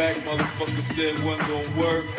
[0.00, 0.16] back?
[0.24, 2.09] Motherfucker said it wasn't gonna work.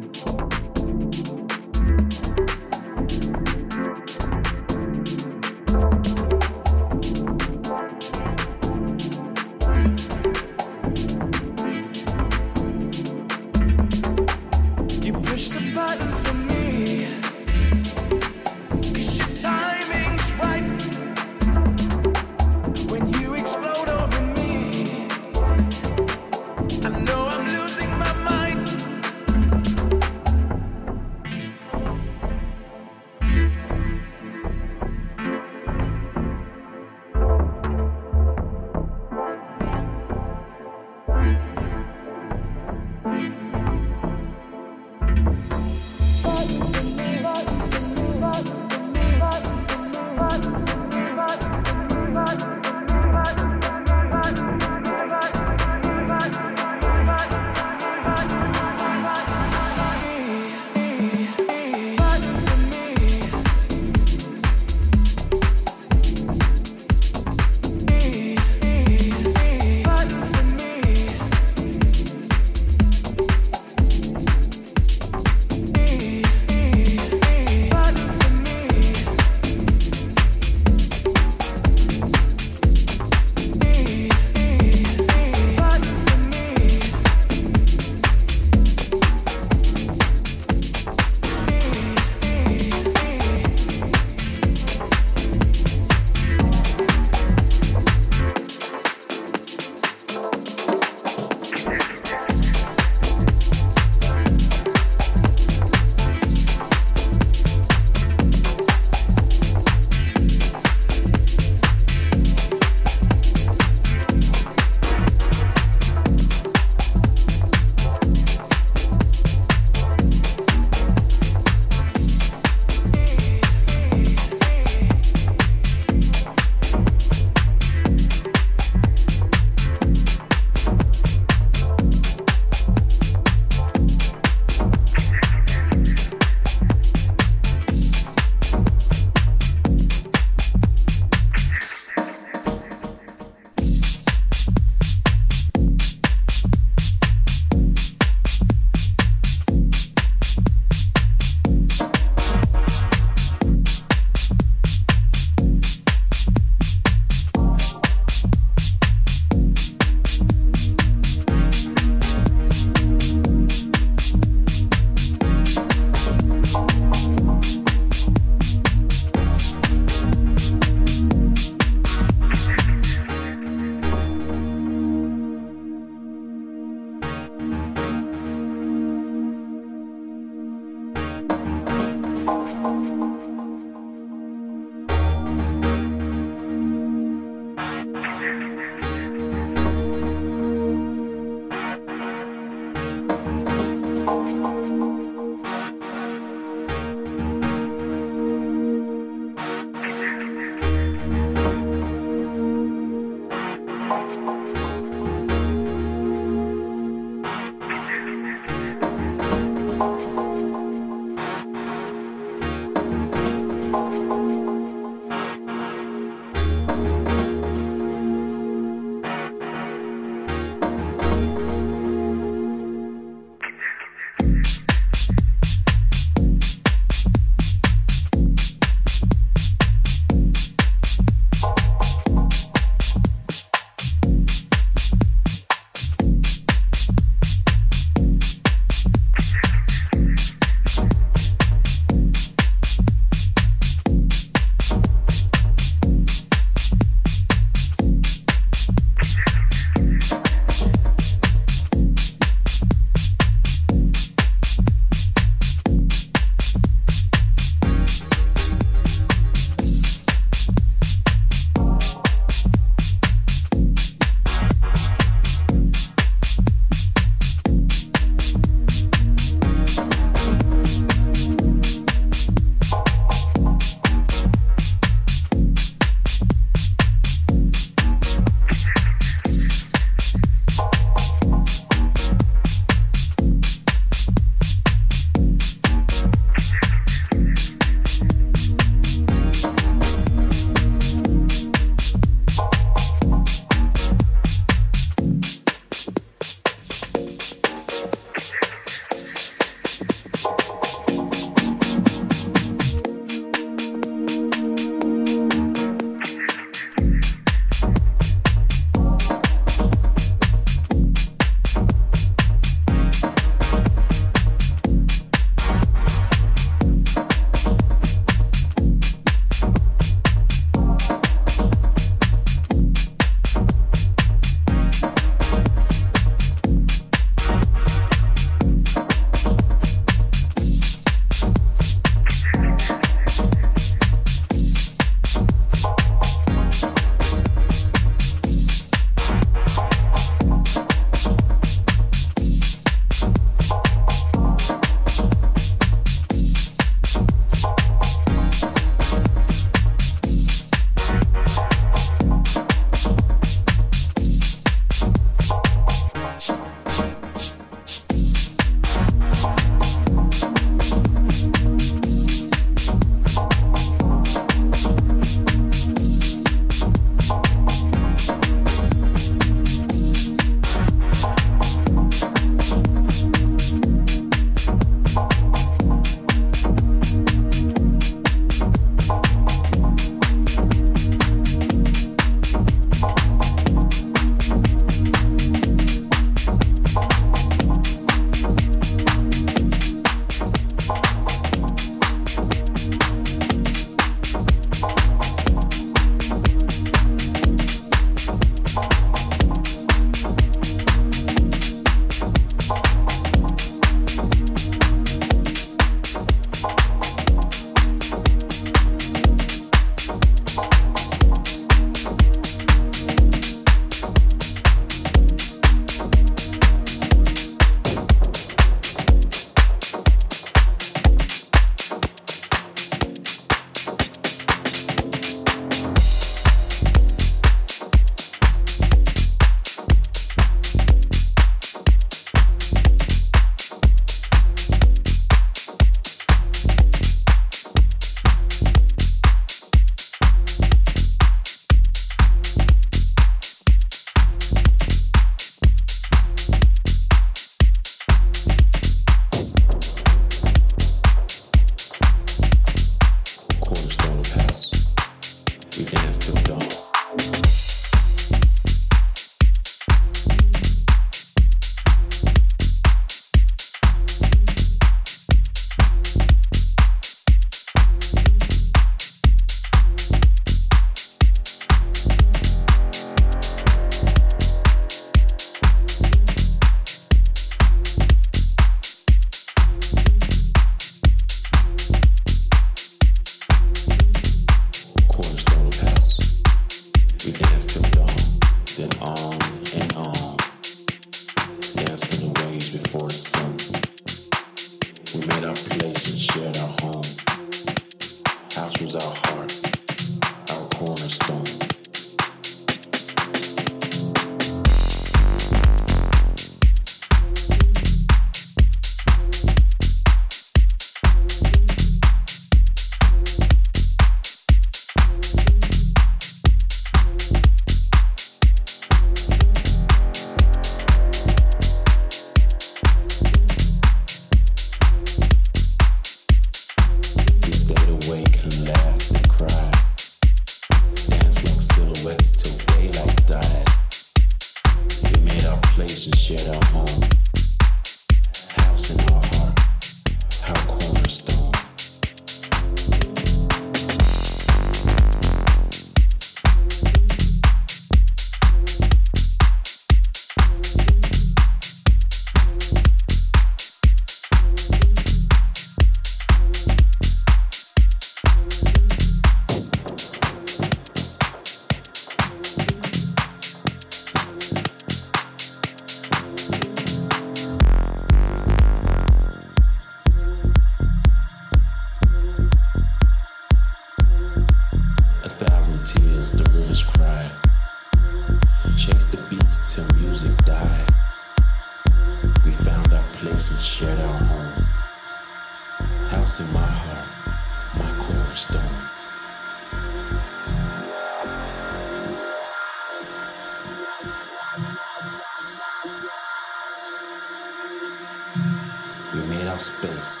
[599.42, 600.00] space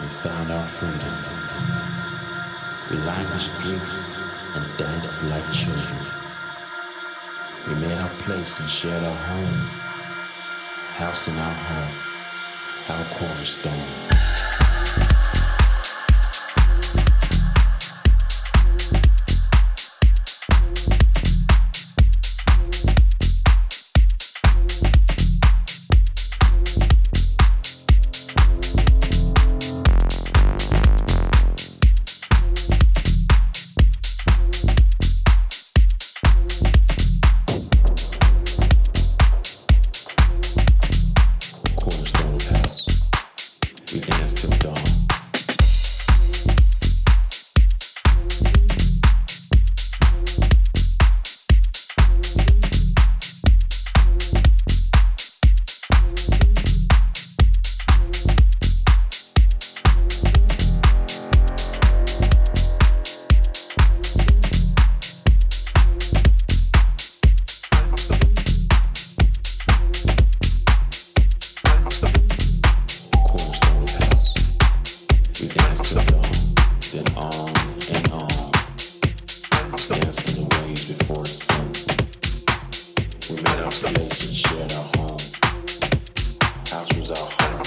[0.00, 1.14] and found our freedom.
[2.90, 4.04] We lined the streets
[4.54, 6.04] and danced like children.
[7.68, 9.60] We made our place and shared our home,
[11.00, 11.94] house in our heart,
[12.90, 14.11] our cornerstone.
[86.82, 87.61] thousands are hollow.